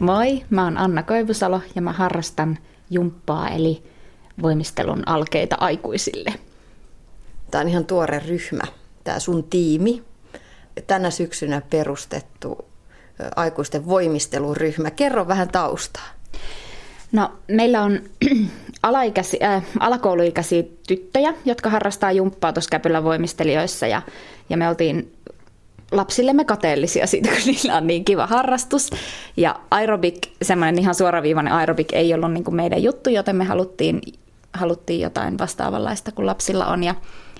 [0.00, 2.58] Moi, mä oon Anna Koivusalo ja mä harrastan
[2.90, 3.82] jumppaa eli
[4.42, 6.34] voimistelun alkeita aikuisille.
[7.50, 8.62] Tämä on ihan tuore ryhmä,
[9.04, 10.02] tämä sun tiimi.
[10.86, 12.64] Tänä syksynä perustettu
[13.36, 14.90] aikuisten voimisteluryhmä.
[14.90, 16.08] Kerro vähän taustaa.
[17.12, 18.00] No, meillä on
[18.82, 24.02] alaikäisi, äh, alakouluikäisiä tyttöjä, jotka harrastaa jumppaa tuossa Käpylän voimistelijoissa ja,
[24.48, 25.12] ja me oltiin
[25.92, 28.90] lapsillemme kateellisia siitä, kun niillä on niin kiva harrastus.
[29.36, 34.00] Ja aerobik, semmoinen ihan suoraviivainen aerobik ei ollut niin kuin meidän juttu, joten me haluttiin,
[34.52, 36.84] haluttiin jotain vastaavanlaista kuin lapsilla on.
[36.84, 36.94] Ja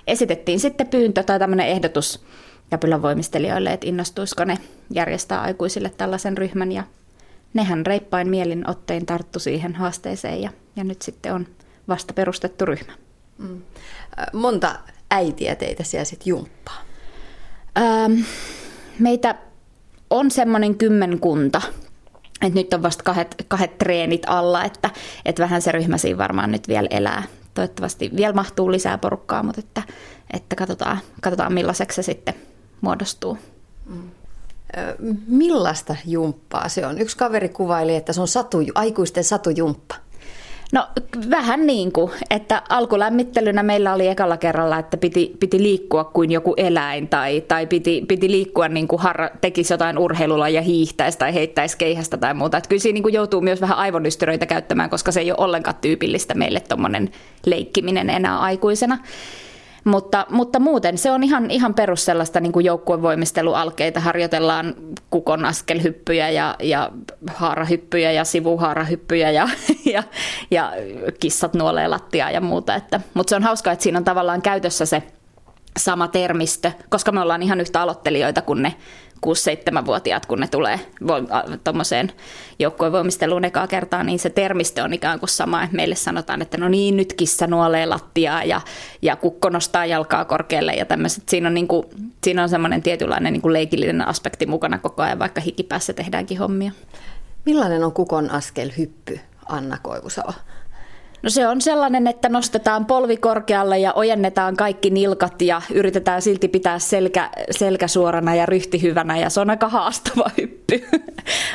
[0.07, 2.25] esitettiin sitten pyyntö tai tämmöinen ehdotus
[2.71, 4.59] Käpylän voimistelijoille, että innostuisiko ne
[4.91, 6.73] järjestää aikuisille tällaisen ryhmän.
[6.73, 6.85] Ja
[7.55, 11.47] nehän reippain mielin ottein tarttu siihen haasteeseen ja, ja nyt sitten on
[11.89, 12.93] vasta perustettu ryhmä.
[13.39, 13.63] Mm.
[14.33, 14.79] Monta
[15.11, 16.90] äitiä teitä siellä sitten jumppaa?
[17.79, 18.21] Ähm,
[18.99, 19.35] meitä
[20.11, 21.63] on semmoinen kymmenkunta.
[22.43, 24.91] Et nyt on vasta kahdet, kahdet treenit alla, että,
[25.25, 27.23] että vähän se ryhmä siinä varmaan nyt vielä elää.
[27.55, 29.83] Toivottavasti vielä mahtuu lisää porukkaa, mutta että,
[30.33, 32.35] että katsotaan, katsotaan millaiseksi se sitten
[32.81, 33.39] muodostuu.
[33.87, 34.11] Mm.
[35.27, 36.99] Millaista jumppaa se on?
[36.99, 39.95] Yksi kaveri kuvaili, että se on satu, aikuisten satujumppa.
[40.73, 40.87] No
[41.31, 46.55] vähän niin kuin, että alkulämmittelynä meillä oli ekalla kerralla, että piti, piti liikkua kuin joku
[46.57, 51.79] eläin tai, tai piti, piti liikkua niin kuin harra, tekisi jotain urheilulajia, hiihtäisi tai heittäisi
[51.79, 52.57] keihästä tai muuta.
[52.57, 55.77] Että kyllä siinä niin kuin joutuu myös vähän aivonystyröitä käyttämään, koska se ei ole ollenkaan
[55.81, 57.11] tyypillistä meille tuommoinen
[57.47, 58.99] leikkiminen enää aikuisena.
[59.85, 64.01] Mutta, mutta muuten se on ihan, ihan perus sellaista niin kuin joukkuevoimistelualkeita.
[64.01, 64.75] Harjoitellaan
[65.11, 66.91] kukon askelhyppyjä ja, ja
[67.35, 69.49] haarahyppyjä ja sivuhaarahyppyjä ja,
[69.95, 70.03] ja,
[70.51, 70.73] ja
[71.21, 72.75] kissat nuolee lattiaa ja muuta.
[72.75, 75.03] Että, mutta se on hauskaa, että siinä on tavallaan käytössä se
[75.79, 78.75] sama termistö, koska me ollaan ihan yhtä aloittelijoita kuin ne
[79.27, 80.81] 6-7-vuotiaat, kun ne tulee
[81.65, 82.13] tuommoiseen
[82.59, 86.69] joukkuevoimisteluun ekaa kertaa, niin se termistö on ikään kuin sama, että meille sanotaan, että no
[86.69, 88.61] niin, nyt kissa nuolee lattiaa ja,
[89.03, 91.29] ja kukko nostaa jalkaa korkealle ja tämmöiset.
[91.29, 91.87] Siinä on, niin kuin,
[92.25, 96.73] siinä on semmoinen tietynlainen niin kuin leikillinen aspekti mukana koko ajan, vaikka hikipäässä tehdäänkin hommia.
[97.47, 100.33] Millainen on kukon askelhyppy, Anna Koivusalo?
[101.23, 106.49] No se on sellainen, että nostetaan polvi korkealle ja ojennetaan kaikki nilkat ja yritetään silti
[106.49, 110.85] pitää selkä, selkä suorana ja ryhti hyvänä ja se on aika haastava hyppy,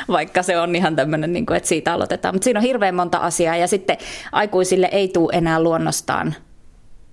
[0.08, 2.34] vaikka se on ihan tämmöinen, niin kuin, että siitä aloitetaan.
[2.34, 3.96] Mutta siinä on hirveän monta asiaa ja sitten
[4.32, 6.34] aikuisille ei tule enää luonnostaan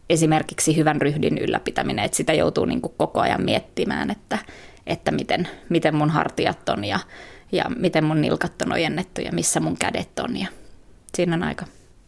[0.09, 4.37] esimerkiksi hyvän ryhdin ylläpitäminen, että sitä joutuu niin kuin koko ajan miettimään, että,
[4.87, 6.99] että miten, miten mun hartiat on ja,
[7.51, 10.47] ja miten mun nilkat on ojennettu ja missä mun kädet on ja
[11.15, 11.65] siinä on aika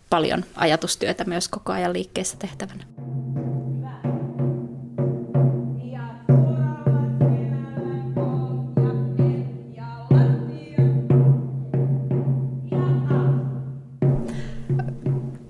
[0.10, 2.84] paljon ajatustyötä myös koko ajan liikkeessä tehtävänä.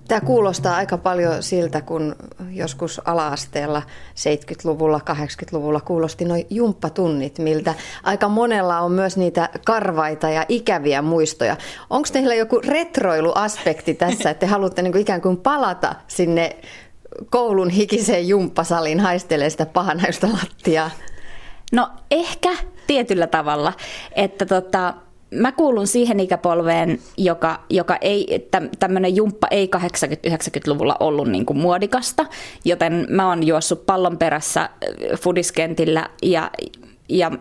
[0.07, 2.15] Tämä kuulostaa aika paljon siltä, kun
[2.55, 3.81] joskus ala-asteella
[4.15, 7.73] 70-luvulla, 80-luvulla kuulosti noin jumppatunnit, miltä
[8.03, 11.57] aika monella on myös niitä karvaita ja ikäviä muistoja.
[11.89, 16.55] Onko teillä joku retroiluaspekti tässä, että te haluatte niin kuin ikään kuin palata sinne
[17.29, 20.91] koulun hikiseen jumppasaliin haistelee sitä pahanäystä lattiaa?
[21.71, 22.49] No ehkä
[22.87, 23.73] tietyllä tavalla,
[24.15, 24.93] että tota,
[25.35, 28.47] mä kuulun siihen ikäpolveen, joka, joka ei,
[28.79, 32.25] tämmöinen jumppa ei 80-90-luvulla ollut niin kuin muodikasta,
[32.65, 34.69] joten mä oon juossut pallon perässä äh,
[35.19, 36.51] fudiskentillä ja,
[37.09, 37.31] ja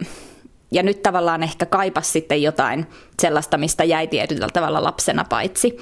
[0.70, 2.86] ja nyt tavallaan ehkä kaipas sitten jotain
[3.20, 5.76] sellaista, mistä jäi tietyllä tavalla lapsena paitsi.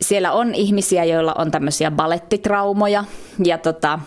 [0.00, 3.04] Siellä on ihmisiä, joilla on tämmöisiä balettitraumoja
[3.44, 3.98] ja tota,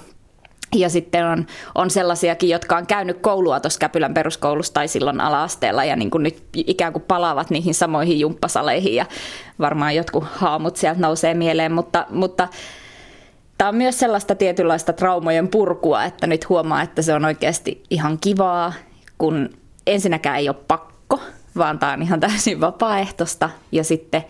[0.76, 1.46] ja sitten on,
[1.76, 6.24] on sellaisiakin, jotka on käynyt koulua tuossa Käpylän peruskoulussa tai silloin ala-asteella ja niin kuin
[6.24, 9.06] nyt ikään kuin palaavat niihin samoihin jumppasaleihin ja
[9.60, 12.48] varmaan jotkut haamut sieltä nousee mieleen, mutta, mutta
[13.58, 18.18] tämä on myös sellaista tietynlaista traumojen purkua, että nyt huomaa, että se on oikeasti ihan
[18.22, 18.74] kivaa,
[19.18, 19.50] kun
[19.88, 21.19] ensinnäkään ei ole pakko,
[21.57, 24.24] vaan tämä on ihan täysin vapaaehtoista ja sitten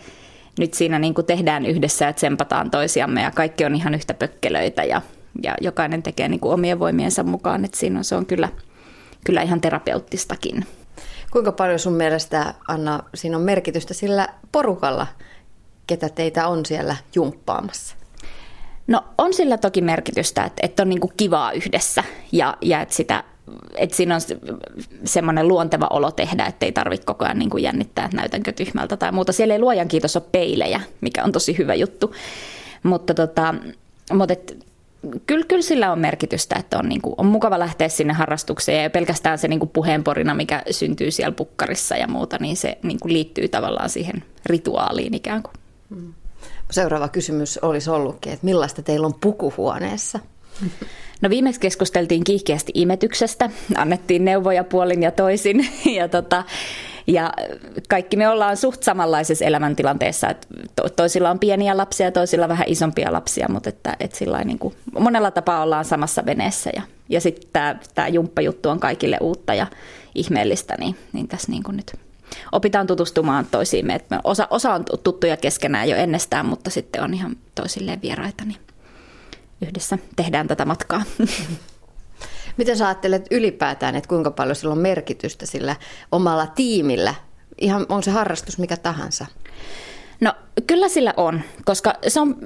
[0.58, 4.84] nyt siinä niin kuin tehdään yhdessä ja tsempataan toisiamme ja kaikki on ihan yhtä pökkelöitä
[4.84, 5.02] ja
[5.42, 8.48] ja jokainen tekee niin kuin omien voimiensa mukaan, että siinä on, se on kyllä,
[9.24, 10.66] kyllä ihan terapeuttistakin.
[11.30, 15.06] Kuinka paljon sun mielestä, Anna, siinä on merkitystä sillä porukalla,
[15.86, 17.96] ketä teitä on siellä jumppaamassa?
[18.86, 22.94] No on sillä toki merkitystä, että, että on niin kuin kivaa yhdessä ja, ja että,
[22.94, 23.24] sitä,
[23.76, 24.20] että siinä on
[25.04, 28.96] semmoinen luonteva olo tehdä, että ei tarvitse koko ajan niin kuin jännittää, että näytänkö tyhmältä
[28.96, 29.32] tai muuta.
[29.32, 32.14] Siellä ei luojan kiitos ole peilejä, mikä on tosi hyvä juttu.
[32.82, 33.54] Mutta, tota,
[34.12, 34.66] mutta et,
[35.26, 38.90] kyllä, kyllä sillä on merkitystä, että on, niin kuin, on mukava lähteä sinne harrastukseen ja
[38.90, 43.12] pelkästään se niin kuin puheenporina, mikä syntyy siellä pukkarissa ja muuta, niin se niin kuin
[43.12, 45.54] liittyy tavallaan siihen rituaaliin ikään kuin.
[45.90, 46.14] Mm.
[46.70, 50.18] Seuraava kysymys olisi ollutkin, että millaista teillä on pukuhuoneessa?
[51.20, 55.68] No viimeksi keskusteltiin kiihkeästi imetyksestä, annettiin neuvoja puolin ja toisin
[55.98, 56.44] ja, tota,
[57.06, 57.32] ja
[57.88, 60.46] kaikki me ollaan suht samanlaisessa elämäntilanteessa, että
[60.96, 65.62] toisilla on pieniä lapsia toisilla vähän isompia lapsia, mutta että, että niin kuin, monella tapaa
[65.62, 69.66] ollaan samassa veneessä ja, ja sitten tämä, jumppajuttu on kaikille uutta ja
[70.14, 71.92] ihmeellistä, niin, niin tässä niin kuin nyt
[72.52, 73.94] opitaan tutustumaan toisiimme.
[73.94, 78.58] Että osa, osa on tuttuja keskenään jo ennestään, mutta sitten on ihan toisilleen vieraita, niin
[79.62, 81.02] yhdessä tehdään tätä matkaa.
[82.56, 85.76] Miten sä ajattelet ylipäätään, että kuinka paljon sillä on merkitystä sillä
[86.12, 87.14] omalla tiimillä?
[87.60, 89.26] Ihan on se harrastus mikä tahansa.
[90.22, 90.32] No
[90.66, 92.36] kyllä sillä on, koska se on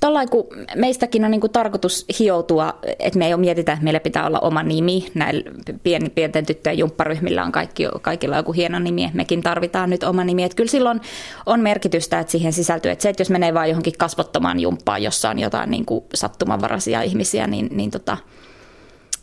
[0.00, 4.26] tuollain, kun meistäkin on niinku tarkoitus hioutua, että me ei ole mietitä, että meillä pitää
[4.26, 5.06] olla oma nimi.
[5.14, 5.50] Näillä
[5.82, 10.42] pieni, pienten tyttöjen jumpparyhmillä on kaikki, kaikilla joku hieno nimi, mekin tarvitaan nyt oma nimi.
[10.44, 11.00] Että kyllä silloin
[11.46, 15.30] on merkitystä, että siihen sisältyy, että se, että jos menee vain johonkin kasvottomaan jumppaan, jossa
[15.30, 18.16] on jotain niinku sattumanvaraisia ihmisiä, niin, niin, tota,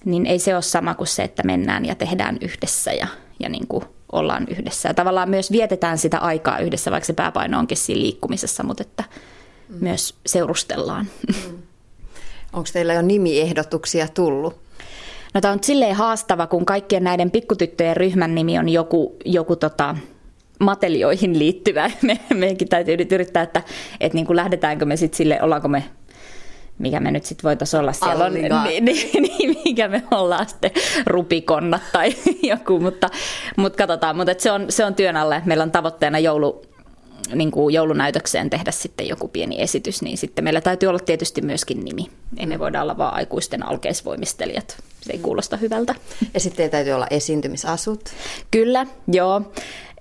[0.06, 3.08] niin ei se ole sama kuin se, että mennään ja tehdään yhdessä ja,
[3.40, 4.90] ja niinku ollaan yhdessä.
[4.90, 9.04] Ja tavallaan myös vietetään sitä aikaa yhdessä, vaikka se pääpaino onkin siinä liikkumisessa, mutta että
[9.70, 9.76] mm.
[9.80, 11.08] myös seurustellaan.
[11.28, 11.58] Mm.
[12.54, 14.64] Onko teillä jo nimiehdotuksia tullut?
[15.34, 19.96] No tämä on silleen haastava, kun kaikkien näiden pikkutyttöjen ryhmän nimi on joku, joku tota,
[20.60, 21.92] matelioihin liittyvä.
[22.02, 23.62] Me, meidänkin täytyy nyt yrittää, että,
[24.00, 25.84] että niin kuin lähdetäänkö me sitten sille, ollaanko me
[26.80, 27.94] mikä me nyt sitten voitaisiin olla.
[27.94, 28.86] Siellä on, niin, niin,
[29.22, 30.72] niin, mikä me ollaan sitten
[31.06, 33.10] rupikonnat tai joku, mutta,
[33.58, 34.16] mutta katsotaan.
[34.16, 35.42] Mutta se on, se on työn alle.
[35.46, 36.66] Meillä on tavoitteena joulu,
[37.36, 41.86] niin kuin joulunäytökseen tehdä sitten joku pieni esitys, niin sitten meillä täytyy olla tietysti myöskin
[41.86, 42.10] nimi.
[42.38, 44.78] Ei me voida olla vain aikuisten alkeisvoimistelijat.
[45.04, 45.96] Se ei kuulosta hyvältä.
[46.34, 48.10] Ja sitten täytyy olla esiintymisasut.
[48.52, 49.42] Kyllä, joo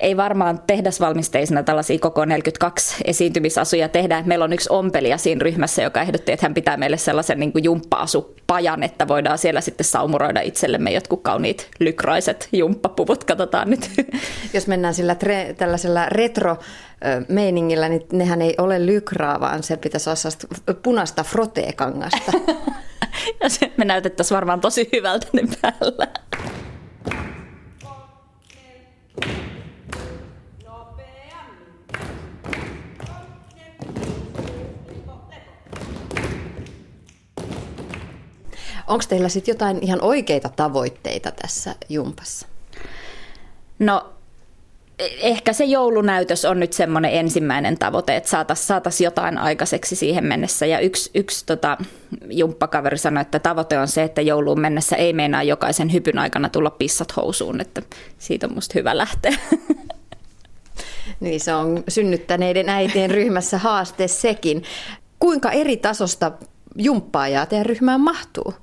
[0.02, 4.22] ei varmaan tehdasvalmisteisena tällaisia koko 42 esiintymisasuja tehdä.
[4.26, 7.64] Meillä on yksi ompelija siinä ryhmässä, joka ehdotti, että hän pitää meille sellaisen niin kuin
[7.64, 13.25] jumppa-asupajan, että voidaan siellä sitten saumuroida itsellemme jotkut kauniit lykraiset jumppapuvut.
[13.25, 13.90] Katsotaan nyt.
[14.55, 16.56] Jos mennään sillä tre, tällaisella retro
[17.28, 22.32] meiningillä, niin nehän ei ole lykraa, vaan se pitäisi olla punaista froteekangasta.
[23.40, 26.08] ja se me näytettäisiin varmaan tosi hyvältä ne päällä.
[38.86, 42.46] Onko teillä sitten jotain ihan oikeita tavoitteita tässä jumpassa?
[43.78, 44.12] No
[45.20, 50.66] ehkä se joulunäytös on nyt semmoinen ensimmäinen tavoite, että saataisiin saatais jotain aikaiseksi siihen mennessä.
[50.66, 51.78] Ja yksi, yksi tota,
[52.31, 56.70] jumppakaveri sanoi, että tavoite on se, että jouluun mennessä ei meinaa jokaisen hypyn aikana tulla
[56.70, 57.82] pissat housuun, että
[58.19, 59.32] siitä on musta hyvä lähteä.
[61.20, 64.62] Niin se on synnyttäneiden äitien ryhmässä haaste sekin.
[65.19, 66.32] Kuinka eri tasosta
[66.76, 68.55] jumppaajaa teidän ryhmään mahtuu?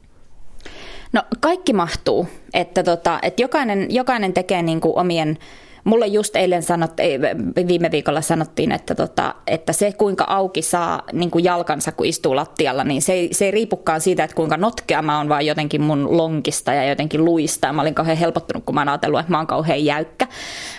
[1.14, 5.38] No kaikki mahtuu, että, tota, että jokainen, jokainen tekee niin kuin omien
[5.84, 7.22] Mulle just eilen sanottiin,
[7.68, 12.36] viime viikolla sanottiin, että, tota, että se kuinka auki saa niin kuin jalkansa, kun istuu
[12.36, 15.82] lattialla, niin se ei, se ei riipukaan siitä, että kuinka notkea mä oon, vaan jotenkin
[15.82, 17.74] mun lonkista ja jotenkin luista.
[17.74, 20.28] Mä olin kauhean helpottunut, kun mä oon ajatellut, että mä oon kauhean jäykkä.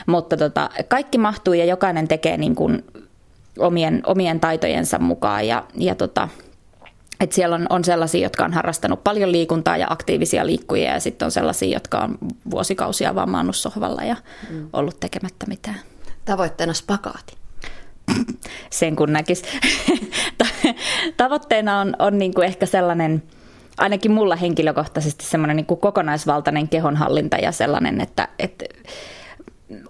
[0.06, 2.84] Mutta tota, kaikki mahtuu ja jokainen tekee niin kuin
[3.58, 5.46] omien, omien taitojensa mukaan.
[5.46, 6.28] Ja, ja tota,
[7.20, 11.26] et siellä on, on sellaisia, jotka on harrastanut paljon liikuntaa ja aktiivisia liikkujia ja sitten
[11.26, 12.18] on sellaisia, jotka on
[12.50, 14.16] vuosikausia vaan maannut sohvalla ja
[14.50, 14.68] mm.
[14.72, 15.80] ollut tekemättä mitään.
[16.24, 17.36] Tavoitteena spakaati.
[18.70, 19.44] Sen kun näkisi.
[21.16, 23.22] Tavoitteena on, on niin kuin ehkä sellainen,
[23.78, 28.64] ainakin mulla henkilökohtaisesti semmoinen niin kuin kokonaisvaltainen kehonhallinta ja sellainen, että, että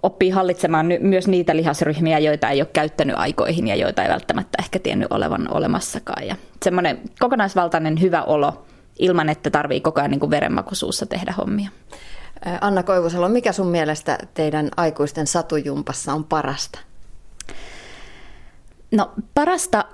[0.03, 4.79] oppii hallitsemaan myös niitä lihasryhmiä, joita ei ole käyttänyt aikoihin ja joita ei välttämättä ehkä
[4.79, 6.27] tiennyt olevan olemassakaan.
[6.27, 8.65] Ja semmoinen kokonaisvaltainen hyvä olo
[8.99, 11.69] ilman, että tarvii koko ajan niin kuin verenmakuisuussa tehdä hommia.
[12.61, 16.79] Anna Koivusalo, mikä sun mielestä teidän aikuisten satujumpassa on parasta?
[18.91, 19.85] No parasta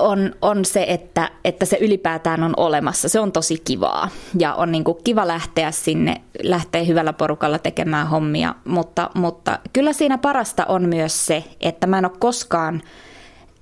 [0.00, 3.08] on, on se, että, että se ylipäätään on olemassa.
[3.08, 4.08] Se on tosi kivaa.
[4.38, 9.92] Ja on niin kuin kiva lähteä sinne, lähteä hyvällä porukalla tekemään hommia, mutta, mutta kyllä
[9.92, 12.82] siinä parasta on myös se, että mä en ole koskaan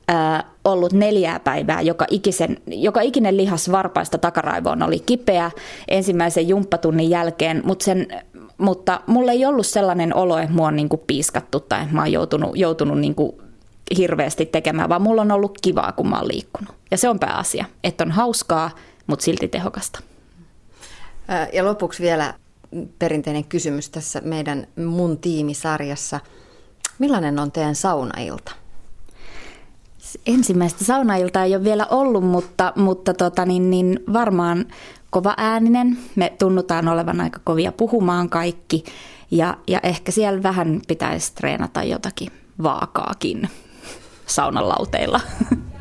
[0.08, 5.50] ää, ollut neljää päivää, joka, ikisen, joka ikinen lihas varpaista takaraivoon oli kipeä
[5.88, 8.06] ensimmäisen jumppatunnin jälkeen, mutta, sen,
[8.58, 12.12] mutta mulla ei ollut sellainen olo, että mua on niin kuin piiskattu tai mä oon
[12.12, 13.45] joutunut, joutunut niin kuin
[13.96, 16.74] hirveästi tekemään, vaan mulla on ollut kivaa, kun mä oon liikkunut.
[16.90, 18.70] Ja se on pääasia, että on hauskaa,
[19.06, 20.00] mutta silti tehokasta.
[21.52, 22.34] Ja lopuksi vielä
[22.98, 26.20] perinteinen kysymys tässä meidän mun tiimisarjassa.
[26.98, 28.52] Millainen on teidän saunailta?
[30.26, 34.66] Ensimmäistä saunailtaa ei ole vielä ollut, mutta, mutta tota, niin, niin varmaan
[35.10, 35.98] kova ääninen.
[36.16, 38.84] Me tunnutaan olevan aika kovia puhumaan kaikki
[39.30, 43.48] ja, ja ehkä siellä vähän pitäisi treenata jotakin vaakaakin
[44.26, 45.20] saunan lauteilla.